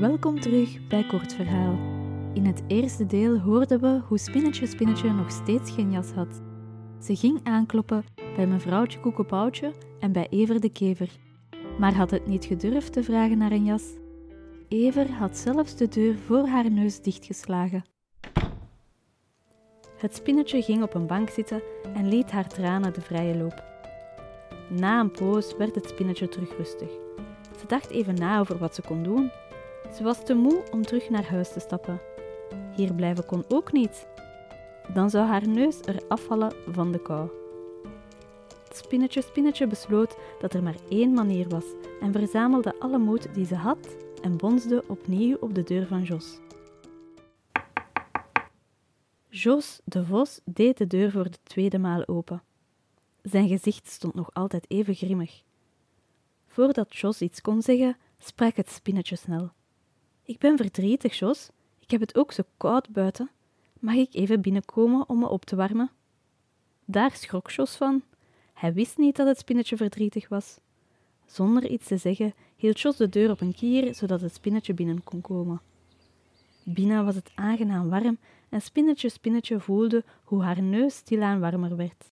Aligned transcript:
welkom 0.00 0.40
terug 0.40 0.86
bij 0.86 1.06
Kort 1.06 1.34
Verhaal. 1.34 1.78
In 2.32 2.46
het 2.46 2.62
eerste 2.66 3.06
deel 3.06 3.38
hoorden 3.38 3.80
we 3.80 4.00
hoe 4.08 4.18
Spinnetje 4.18 4.66
Spinnetje 4.66 5.12
nog 5.12 5.30
steeds 5.30 5.70
geen 5.70 5.90
jas 5.90 6.10
had. 6.10 6.42
Ze 7.02 7.16
ging 7.16 7.40
aankloppen 7.42 8.04
bij 8.36 8.46
mevrouwtje 8.46 9.00
Koekepoutje 9.00 9.72
en 10.00 10.12
bij 10.12 10.26
Ever 10.30 10.60
de 10.60 10.68
Kever, 10.68 11.10
maar 11.78 11.94
had 11.94 12.10
het 12.10 12.26
niet 12.26 12.44
gedurfd 12.44 12.92
te 12.92 13.02
vragen 13.02 13.38
naar 13.38 13.52
een 13.52 13.64
jas. 13.64 13.84
Ever 14.68 15.12
had 15.12 15.36
zelfs 15.36 15.76
de 15.76 15.88
deur 15.88 16.18
voor 16.18 16.46
haar 16.46 16.70
neus 16.70 17.00
dichtgeslagen. 17.00 17.84
Het 19.96 20.14
spinnetje 20.14 20.62
ging 20.62 20.82
op 20.82 20.94
een 20.94 21.06
bank 21.06 21.28
zitten 21.28 21.62
en 21.94 22.08
liet 22.08 22.30
haar 22.30 22.48
tranen 22.48 22.92
de 22.92 23.00
vrije 23.00 23.36
loop. 23.36 23.64
Na 24.70 25.00
een 25.00 25.10
poos 25.10 25.56
werd 25.56 25.74
het 25.74 25.88
spinnetje 25.88 26.28
terug 26.28 26.56
rustig. 26.56 26.90
Ze 27.60 27.66
dacht 27.66 27.90
even 27.90 28.14
na 28.14 28.38
over 28.38 28.58
wat 28.58 28.74
ze 28.74 28.82
kon 28.82 29.02
doen. 29.02 29.30
Ze 29.96 30.02
was 30.02 30.24
te 30.24 30.34
moe 30.34 30.62
om 30.70 30.82
terug 30.82 31.10
naar 31.10 31.24
huis 31.24 31.52
te 31.52 31.60
stappen. 31.60 32.00
Hier 32.76 32.94
blijven 32.94 33.26
kon 33.26 33.44
ook 33.48 33.72
niet. 33.72 34.06
Dan 34.94 35.10
zou 35.10 35.26
haar 35.26 35.48
neus 35.48 35.80
er 35.80 36.02
afvallen 36.08 36.54
van 36.68 36.92
de 36.92 37.02
kou. 37.02 37.30
Spinnetje 38.72 39.22
Spinnetje 39.22 39.66
besloot 39.66 40.16
dat 40.40 40.54
er 40.54 40.62
maar 40.62 40.76
één 40.88 41.12
manier 41.12 41.48
was 41.48 41.64
en 42.00 42.12
verzamelde 42.12 42.74
alle 42.78 42.98
moed 42.98 43.34
die 43.34 43.46
ze 43.46 43.54
had 43.54 43.96
en 44.22 44.36
bonsde 44.36 44.84
opnieuw 44.88 45.36
op 45.40 45.54
de 45.54 45.62
deur 45.62 45.86
van 45.86 46.02
Jos. 46.02 46.38
Jos 49.28 49.80
de 49.84 50.04
Vos 50.04 50.40
deed 50.44 50.78
de 50.78 50.86
deur 50.86 51.10
voor 51.10 51.30
de 51.30 51.38
tweede 51.42 51.78
maal 51.78 52.06
open. 52.06 52.42
Zijn 53.22 53.48
gezicht 53.48 53.88
stond 53.88 54.14
nog 54.14 54.30
altijd 54.32 54.70
even 54.70 54.94
grimmig. 54.94 55.42
Voordat 56.46 56.96
Jos 56.96 57.20
iets 57.20 57.40
kon 57.40 57.62
zeggen, 57.62 57.96
sprak 58.18 58.56
het 58.56 58.70
spinnetje 58.70 59.16
snel. 59.16 59.52
Ik 60.26 60.38
ben 60.38 60.56
verdrietig, 60.56 61.18
Jos. 61.18 61.50
Ik 61.78 61.90
heb 61.90 62.00
het 62.00 62.16
ook 62.16 62.32
zo 62.32 62.42
koud 62.56 62.88
buiten. 62.88 63.30
Mag 63.80 63.94
ik 63.94 64.14
even 64.14 64.40
binnenkomen 64.40 65.08
om 65.08 65.18
me 65.18 65.28
op 65.28 65.44
te 65.44 65.56
warmen? 65.56 65.90
Daar 66.84 67.12
schrok 67.16 67.50
Jos 67.50 67.76
van. 67.76 68.02
Hij 68.52 68.72
wist 68.72 68.98
niet 68.98 69.16
dat 69.16 69.26
het 69.26 69.38
spinnetje 69.38 69.76
verdrietig 69.76 70.28
was. 70.28 70.58
Zonder 71.26 71.68
iets 71.68 71.86
te 71.86 71.96
zeggen 71.96 72.34
hield 72.56 72.80
Jos 72.80 72.96
de 72.96 73.08
deur 73.08 73.30
op 73.30 73.40
een 73.40 73.54
kier, 73.54 73.94
zodat 73.94 74.20
het 74.20 74.34
spinnetje 74.34 74.74
binnen 74.74 75.04
kon 75.04 75.20
komen. 75.20 75.60
Binnen 76.62 77.04
was 77.04 77.14
het 77.14 77.32
aangenaam 77.34 77.88
warm 77.88 78.18
en 78.48 78.60
Spinnetje 78.60 79.08
Spinnetje 79.08 79.60
voelde 79.60 80.04
hoe 80.24 80.42
haar 80.42 80.62
neus 80.62 80.96
stilaan 80.96 81.40
warmer 81.40 81.76
werd. 81.76 82.10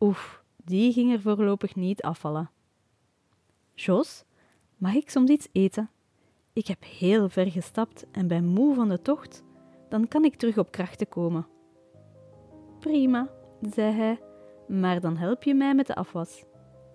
Oef, 0.00 0.42
die 0.56 0.92
ging 0.92 1.12
er 1.12 1.20
voorlopig 1.20 1.74
niet 1.74 2.02
afvallen. 2.02 2.50
Jos, 3.74 4.24
mag 4.76 4.94
ik 4.94 5.10
soms 5.10 5.30
iets 5.30 5.48
eten? 5.52 5.90
Ik 6.54 6.66
heb 6.66 6.84
heel 6.84 7.28
ver 7.28 7.50
gestapt 7.50 8.06
en 8.10 8.28
ben 8.28 8.44
moe 8.44 8.74
van 8.74 8.88
de 8.88 9.02
tocht. 9.02 9.44
Dan 9.88 10.08
kan 10.08 10.24
ik 10.24 10.36
terug 10.36 10.58
op 10.58 10.70
krachten 10.70 11.08
komen. 11.08 11.46
Prima, 12.78 13.28
zei 13.70 13.92
hij, 13.92 14.20
maar 14.68 15.00
dan 15.00 15.16
help 15.16 15.42
je 15.42 15.54
mij 15.54 15.74
met 15.74 15.86
de 15.86 15.94
afwas. 15.94 16.44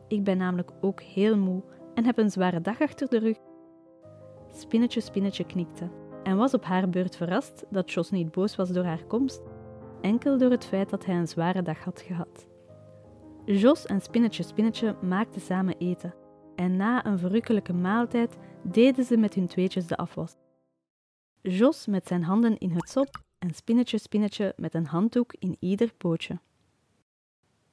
Ik 0.08 0.24
ben 0.24 0.38
namelijk 0.38 0.72
ook 0.82 1.02
heel 1.02 1.38
moe 1.38 1.64
en 1.94 2.06
heb 2.06 2.18
een 2.18 2.32
zware 2.32 2.62
dag 2.62 2.82
achter 2.82 3.10
de 3.10 3.20
rug. 3.20 3.38
Spinnetje 4.52 5.02
Spinnetje 5.02 5.46
knikte 5.46 5.90
en 6.24 6.38
was 6.38 6.54
op 6.54 6.64
haar 6.64 6.90
beurt 6.90 7.16
verrast 7.16 7.66
dat 7.70 7.92
Jos 7.92 8.12
niet 8.12 8.32
boos 8.32 8.56
was 8.56 8.70
door 8.70 8.86
haar 8.86 9.04
komst, 9.04 9.42
enkel 10.02 10.38
door 10.38 10.52
het 10.52 10.66
feit 10.66 10.90
dat 10.90 11.06
hij 11.06 11.16
een 11.16 11.28
zware 11.28 11.62
dag 11.62 11.84
had 11.84 12.02
gehad. 12.02 12.48
Jos 13.46 13.86
en 13.86 14.02
Spinnetje 14.02 14.44
Spinnetje 14.44 14.96
maakten 15.02 15.42
samen 15.42 15.78
eten 15.78 16.14
en 16.56 16.76
na 16.76 17.06
een 17.06 17.20
verrukkelijke 17.20 17.74
maaltijd 17.74 18.38
deden 18.72 19.06
ze 19.06 19.18
met 19.18 19.34
hun 19.34 19.48
tweetjes 19.48 19.88
de 19.88 19.98
afwas. 19.98 20.36
Jos 21.42 21.86
met 21.86 22.08
zijn 22.08 22.24
handen 22.24 22.58
in 22.58 22.72
het 22.72 22.90
sop 22.90 23.22
en 23.40 23.54
Spinnetje 23.54 23.98
Spinnetje 23.98 24.54
met 24.58 24.74
een 24.74 24.86
handdoek 24.86 25.34
in 25.40 25.58
ieder 25.60 25.94
pootje. 25.94 26.40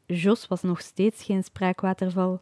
Jos 0.06 0.49
was 0.49 0.62
nog 0.62 0.81
steeds 0.81 1.22
geen 1.22 1.44
spraakwaterval. 1.44 2.41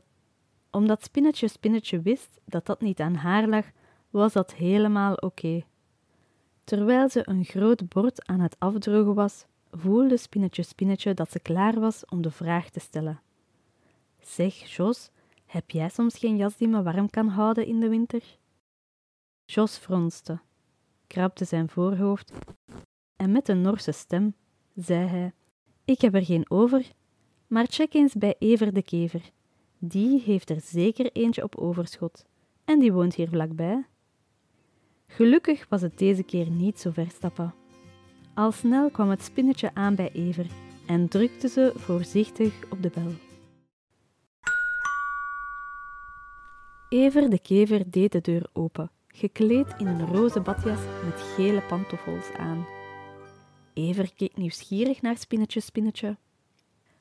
Omdat 0.70 1.04
Spinnetje 1.04 1.48
Spinnetje 1.48 2.00
wist 2.00 2.40
dat 2.44 2.66
dat 2.66 2.80
niet 2.80 3.00
aan 3.00 3.14
haar 3.14 3.48
lag, 3.48 3.66
was 4.10 4.32
dat 4.32 4.54
helemaal 4.54 5.14
oké. 5.14 5.64
Terwijl 6.64 7.08
ze 7.08 7.28
een 7.28 7.44
groot 7.44 7.88
bord 7.88 8.26
aan 8.26 8.40
het 8.40 8.56
afdrogen 8.58 9.14
was, 9.14 9.46
voelde 9.70 10.16
Spinnetje 10.16 10.62
Spinnetje 10.62 11.14
dat 11.14 11.30
ze 11.30 11.40
klaar 11.40 11.80
was 11.80 12.04
om 12.04 12.22
de 12.22 12.30
vraag 12.30 12.70
te 12.70 12.80
stellen. 12.80 13.20
Zeg, 14.20 14.54
Jos, 14.76 15.10
heb 15.46 15.70
jij 15.70 15.88
soms 15.88 16.18
geen 16.18 16.36
jas 16.36 16.56
die 16.56 16.68
me 16.68 16.82
warm 16.82 17.10
kan 17.10 17.28
houden 17.28 17.66
in 17.66 17.80
de 17.80 17.88
winter? 17.88 18.40
Jos 19.54 19.76
fronste, 19.76 20.40
krabde 21.06 21.44
zijn 21.44 21.68
voorhoofd 21.68 22.32
en 23.16 23.32
met 23.32 23.48
een 23.48 23.60
Norse 23.60 23.92
stem 23.92 24.34
zei 24.74 25.06
hij: 25.06 25.32
Ik 25.84 26.00
heb 26.00 26.14
er 26.14 26.24
geen 26.24 26.50
over, 26.50 26.92
maar 27.46 27.66
check 27.68 27.94
eens 27.94 28.14
bij 28.14 28.34
Ever 28.38 28.74
de 28.74 28.82
Kever. 28.82 29.30
Die 29.78 30.20
heeft 30.20 30.50
er 30.50 30.60
zeker 30.60 31.12
eentje 31.12 31.42
op 31.42 31.56
overschot 31.56 32.26
en 32.64 32.78
die 32.78 32.92
woont 32.92 33.14
hier 33.14 33.28
vlakbij. 33.28 33.86
Gelukkig 35.06 35.66
was 35.68 35.82
het 35.82 35.98
deze 35.98 36.22
keer 36.22 36.50
niet 36.50 36.80
zo 36.80 36.90
ver 36.90 37.10
stappen. 37.10 37.54
Al 38.34 38.52
snel 38.52 38.90
kwam 38.90 39.10
het 39.10 39.22
spinnetje 39.22 39.74
aan 39.74 39.94
bij 39.94 40.12
Ever 40.12 40.46
en 40.86 41.08
drukte 41.08 41.48
ze 41.48 41.72
voorzichtig 41.76 42.54
op 42.70 42.82
de 42.82 42.90
bel. 42.94 43.12
Ever 46.88 47.30
de 47.30 47.40
kever 47.40 47.90
deed 47.90 48.12
de 48.12 48.20
deur 48.20 48.46
open, 48.52 48.90
gekleed 49.12 49.74
in 49.78 49.86
een 49.86 50.06
roze 50.06 50.40
badjas 50.40 50.80
met 51.04 51.20
gele 51.20 51.62
pantoffels 51.62 52.30
aan. 52.32 52.66
Ever 53.74 54.14
keek 54.14 54.36
nieuwsgierig 54.36 55.02
naar 55.02 55.16
Spinnetje 55.16 55.60
Spinnetje. 55.60 56.16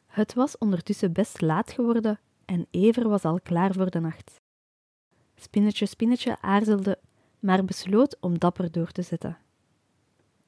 Het 0.08 0.34
was 0.34 0.58
ondertussen 0.58 1.14
best 1.14 1.42
laat 1.42 1.72
geworden 1.72 2.20
en 2.46 2.68
Ever 2.72 3.10
was 3.10 3.24
al 3.24 3.40
klaar 3.44 3.74
voor 3.74 3.90
de 3.90 4.00
nacht. 4.00 4.42
Spinnetje 5.36 5.86
Spinnetje 5.86 6.38
aarzelde 6.42 7.00
maar 7.40 7.66
besloot 7.66 8.18
om 8.20 8.40
dapper 8.40 8.72
door 8.72 8.92
te 8.92 9.02
zetten. 9.02 9.38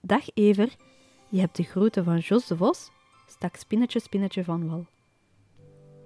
Dag 0.01 0.25
Ever, 0.33 0.75
je 1.29 1.39
hebt 1.39 1.55
de 1.55 1.63
groeten 1.63 2.03
van 2.03 2.17
Jos 2.17 2.47
de 2.47 2.57
Vos, 2.57 2.89
stak 3.27 3.55
Spinnetje 3.55 3.99
Spinnetje 3.99 4.43
van 4.43 4.67
wal. 4.67 4.85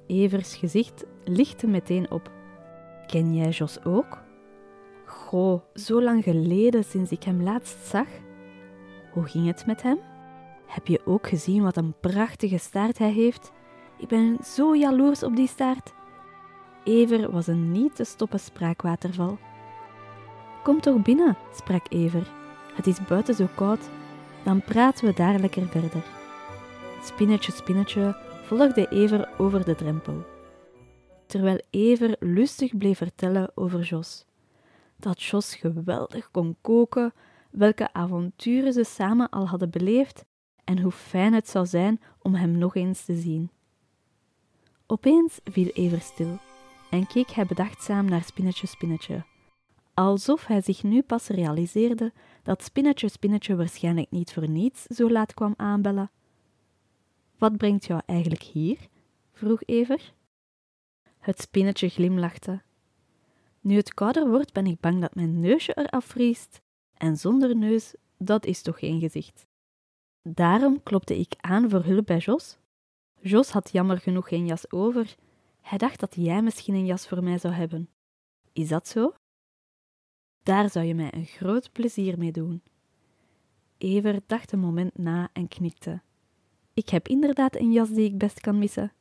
Evers 0.07 0.56
gezicht 0.56 1.06
lichtte 1.25 1.68
meteen 1.68 2.12
op. 2.12 2.31
Ken 3.07 3.35
jij 3.35 3.50
Jos 3.50 3.84
ook? 3.84 4.25
Goh, 5.07 5.62
zo 5.73 6.01
lang 6.01 6.23
geleden 6.23 6.84
sinds 6.84 7.12
ik 7.12 7.23
hem 7.23 7.44
laatst 7.44 7.85
zag. 7.85 8.07
Hoe 9.12 9.23
ging 9.23 9.47
het 9.47 9.66
met 9.66 9.81
hem? 9.81 10.00
Heb 10.66 10.88
je 10.88 11.01
ook 11.06 11.28
gezien 11.28 11.63
wat 11.63 11.78
een 11.78 11.94
prachtige 12.00 12.57
staart 12.57 12.97
hij 12.97 13.12
heeft? 13.12 13.51
Ik 13.97 14.07
ben 14.07 14.38
zo 14.44 14.75
jaloers 14.75 15.23
op 15.23 15.35
die 15.35 15.47
staart. 15.47 15.94
Ever 16.84 17.31
was 17.31 17.47
een 17.47 17.72
niet 17.72 17.95
te 17.95 18.03
stoppen 18.03 18.40
spraakwaterval. 18.40 19.38
Kom 20.63 20.81
toch 20.81 21.01
binnen, 21.01 21.38
sprak 21.53 21.85
Ever. 21.89 22.28
Het 22.74 22.88
is 22.88 23.06
buiten 23.06 23.35
zo 23.35 23.47
koud. 23.56 23.89
Dan 24.44 24.62
praten 24.62 25.06
we 25.06 25.13
daar 25.13 25.39
lekker 25.39 25.68
verder. 25.68 26.03
Spinnetje, 27.03 27.51
spinnetje 27.51 28.18
volgde 28.44 28.88
Ever 28.88 29.29
over 29.38 29.66
de 29.66 29.75
drempel. 29.75 30.25
Terwijl 31.25 31.62
Ever 31.69 32.16
lustig 32.19 32.78
bleef 32.78 32.97
vertellen 32.97 33.51
over 33.56 33.81
Jos. 33.81 34.27
Dat 34.97 35.24
Jos 35.24 35.56
geweldig 35.56 36.31
kon 36.31 36.56
koken, 36.62 37.13
welke 37.52 37.94
avonturen 37.94 38.74
ze 38.74 38.84
samen 38.84 39.30
al 39.30 39.47
hadden 39.47 39.69
beleefd 39.69 40.25
en 40.63 40.80
hoe 40.81 40.91
fijn 40.91 41.34
het 41.34 41.50
zou 41.50 41.66
zijn 41.66 42.02
om 42.22 42.35
hem 42.35 42.52
nog 42.52 42.75
eens 42.75 43.06
te 43.06 43.16
zien. 43.16 43.52
Opeens 44.88 45.40
viel 45.44 45.68
Ever 45.68 46.02
stil 46.02 46.38
en 46.90 47.07
keek 47.07 47.30
hij 47.30 47.46
bedachtzaam 47.46 48.06
naar 48.06 48.24
Spinnetje 48.24 48.68
Spinnetje 48.68 49.24
alsof 49.98 50.45
hij 50.45 50.62
zich 50.62 50.83
nu 50.83 51.01
pas 51.01 51.27
realiseerde 51.27 52.13
dat 52.44 52.63
Spinnetje 52.63 53.10
Spinnetje 53.10 53.56
waarschijnlijk 53.56 54.12
niet 54.12 54.33
voor 54.33 54.50
niets 54.50 54.83
zo 54.83 55.10
laat 55.10 55.33
kwam 55.33 55.54
aanbellen. 55.57 56.12
Wat 57.38 57.57
brengt 57.57 57.86
jou 57.86 58.01
eigenlijk 58.06 58.42
hier? 58.42 58.77
vroeg 59.31 59.62
Ever. 59.66 60.13
Het 61.19 61.42
spinnetje 61.42 61.89
glimlachte. 61.89 62.62
Nu 63.68 63.75
het 63.75 63.94
kouder 63.94 64.30
wordt, 64.30 64.54
ben 64.54 64.66
ik 64.66 64.80
bang 64.80 65.02
dat 65.02 65.16
mijn 65.16 65.40
neusje 65.40 65.78
eraf 65.78 66.06
vriest. 66.06 66.62
En 66.94 67.18
zonder 67.18 67.56
neus, 67.56 67.96
dat 68.18 68.46
is 68.46 68.62
toch 68.62 68.80
geen 68.80 69.00
gezicht. 69.00 69.46
Daarom 70.22 70.84
klopte 70.84 71.19
ik 71.19 71.34
aan 71.38 71.69
voor 71.69 71.84
hulp 71.84 72.06
bij 72.06 72.18
Jos. 72.18 72.58
Jos 73.22 73.50
had 73.50 73.72
jammer 73.72 74.00
genoeg 74.00 74.28
geen 74.28 74.46
jas 74.46 74.72
over. 74.72 75.16
Hij 75.62 75.78
dacht 75.78 76.00
dat 76.00 76.16
jij 76.16 76.42
misschien 76.42 76.74
een 76.74 76.86
jas 76.86 77.08
voor 77.08 77.24
mij 77.24 77.38
zou 77.38 77.54
hebben. 77.54 77.90
Is 78.54 78.68
dat 78.68 78.88
zo? 78.88 79.14
Daar 80.44 80.70
zou 80.70 80.86
je 80.86 80.96
mij 80.96 81.13
een 81.13 81.25
groot 81.25 81.72
plezier 81.72 82.18
mee 82.18 82.31
doen. 82.31 82.63
Ever 83.78 84.20
dacht 84.25 84.52
een 84.52 84.60
moment 84.60 84.98
na 84.98 85.30
en 85.34 85.48
knikte. 85.48 86.02
Ik 86.74 86.90
heb 86.90 87.08
inderdaad 87.08 87.56
een 87.56 87.72
jas 87.72 87.90
die 87.90 88.06
ik 88.06 88.18
best 88.18 88.40
kan 88.40 88.58
missen. 88.58 88.94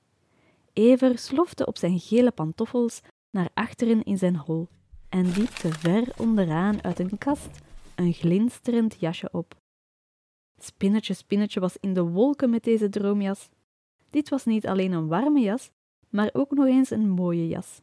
Ever 0.73 1.19
slofte 1.19 1.67
op 1.67 1.79
zijn 1.79 1.99
gele 1.99 2.31
pantoffels 2.31 3.03
naar 3.37 3.50
achteren 3.55 4.03
in 4.03 4.19
zijn 4.19 4.37
hol 4.37 4.69
en 5.09 5.33
diepte 5.33 5.73
ver 5.73 6.12
onderaan 6.17 6.83
uit 6.83 6.99
een 6.99 7.19
kast 7.19 7.65
een 7.97 8.12
glinsterend 8.12 8.97
jasje 9.00 9.29
op. 9.33 9.55
Spinnetje, 10.59 11.15
Spinnetje 11.15 11.61
was 11.61 11.77
in 11.81 11.94
de 11.94 12.03
wolken 12.03 12.50
met 12.50 12.65
deze 12.65 12.88
droomjas. 12.88 13.49
Dit 14.11 14.29
was 14.29 14.44
niet 14.44 14.67
alleen 14.67 14.93
een 14.93 15.06
warme 15.06 15.41
jas, 15.41 15.71
maar 16.09 16.31
ook 16.33 16.50
nog 16.50 16.67
eens 16.67 16.91
een 16.91 17.09
mooie 17.09 17.49
jas. 17.49 17.83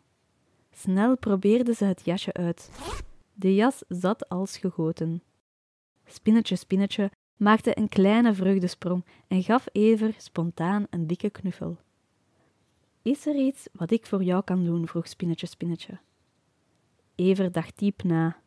Snel 0.71 1.17
probeerde 1.17 1.73
ze 1.73 1.85
het 1.85 2.05
jasje 2.05 2.33
uit. 2.33 2.71
De 3.33 3.55
jas 3.55 3.83
zat 3.88 4.29
als 4.29 4.57
gegoten. 4.57 5.23
Spinnetje, 6.05 6.55
Spinnetje 6.55 7.11
maakte 7.38 7.77
een 7.77 7.89
kleine 7.89 8.33
vreugdesprong 8.33 9.05
en 9.27 9.44
gaf 9.44 9.65
Ever 9.71 10.13
spontaan 10.17 10.88
een 10.89 11.07
dikke 11.07 11.29
knuffel. 11.29 11.77
Is 13.03 13.25
er 13.25 13.35
iets 13.35 13.67
wat 13.71 13.91
ik 13.91 14.05
voor 14.05 14.23
jou 14.23 14.44
kan 14.44 14.65
doen? 14.65 14.88
vroeg 14.88 15.07
Spinnetje, 15.07 15.47
Spinnetje. 15.47 16.00
Ever 17.15 17.51
dacht 17.51 17.79
diep 17.79 18.03
na. 18.03 18.41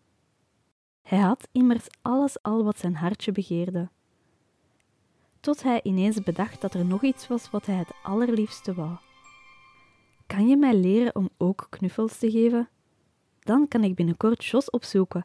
Hij 1.02 1.18
had 1.18 1.48
immers 1.52 1.86
alles 2.02 2.42
al 2.42 2.64
wat 2.64 2.78
zijn 2.78 2.94
hartje 2.94 3.32
begeerde. 3.32 3.88
Tot 5.40 5.62
hij 5.62 5.80
ineens 5.82 6.22
bedacht 6.22 6.60
dat 6.60 6.74
er 6.74 6.84
nog 6.84 7.02
iets 7.02 7.28
was 7.28 7.50
wat 7.50 7.66
hij 7.66 7.74
het 7.76 7.92
allerliefste 8.02 8.74
wou. 8.74 8.96
Kan 10.26 10.48
je 10.48 10.56
mij 10.56 10.74
leren 10.74 11.14
om 11.14 11.28
ook 11.36 11.66
knuffels 11.70 12.18
te 12.18 12.30
geven? 12.30 12.68
Dan 13.40 13.68
kan 13.68 13.84
ik 13.84 13.94
binnenkort 13.94 14.44
Jos 14.44 14.70
opzoeken 14.70 15.24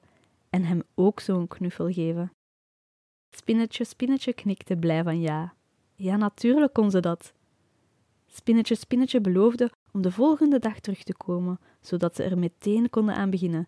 en 0.49 0.63
hem 0.63 0.83
ook 0.95 1.19
zo'n 1.19 1.47
knuffel 1.47 1.91
geven. 1.91 2.31
Spinnetje, 3.29 3.83
Spinnetje 3.83 4.33
knikte 4.33 4.77
blij 4.77 5.03
van 5.03 5.21
ja. 5.21 5.53
Ja, 5.95 6.15
natuurlijk 6.15 6.73
kon 6.73 6.91
ze 6.91 6.99
dat. 6.99 7.33
Spinnetje, 8.33 8.75
Spinnetje 8.75 9.21
beloofde 9.21 9.71
om 9.91 10.01
de 10.01 10.11
volgende 10.11 10.59
dag 10.59 10.79
terug 10.79 11.03
te 11.03 11.13
komen, 11.13 11.59
zodat 11.81 12.15
ze 12.15 12.23
er 12.23 12.37
meteen 12.37 12.89
konden 12.89 13.15
aan 13.15 13.29
beginnen. 13.29 13.67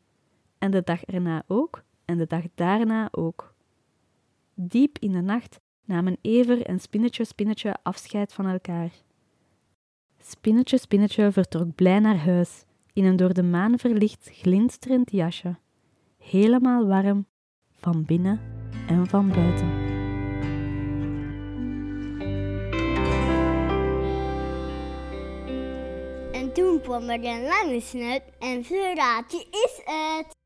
En 0.58 0.72
de 0.72 0.82
dag 0.84 1.04
erna 1.04 1.44
ook, 1.48 1.84
en 2.06 2.18
de 2.18 2.28
dag 2.28 2.44
daarna 2.56 3.08
ook. 3.12 3.56
Diep 4.54 4.98
in 5.00 5.12
de 5.12 5.22
nacht 5.22 5.60
namen 5.86 6.18
Ever 6.22 6.62
en 6.62 6.80
Spinnetje, 6.80 7.26
Spinnetje 7.26 7.76
afscheid 7.84 8.34
van 8.34 8.46
elkaar. 8.46 8.92
Spinnetje, 10.18 10.78
Spinnetje 10.78 11.32
vertrok 11.32 11.76
blij 11.76 12.00
naar 12.00 12.18
huis, 12.18 12.66
in 12.94 13.06
een 13.06 13.16
door 13.16 13.34
de 13.34 13.44
maan 13.44 13.80
verlicht 13.80 14.30
glinsterend 14.34 15.12
jasje, 15.12 15.56
helemaal 16.18 16.88
warm, 16.88 17.26
van 17.72 18.06
binnen 18.06 18.40
en 18.88 19.08
van 19.08 19.30
buiten. 19.30 19.83
En 26.84 26.90
toen 26.90 27.00
kwam 27.00 27.10
er 27.10 27.26
een 27.26 27.44
lange 27.44 27.82
snuit 27.82 28.24
en 28.40 28.64
zo 28.64 28.94
raad 28.96 29.32
je 29.32 29.48
is 29.50 29.82
het. 29.86 30.43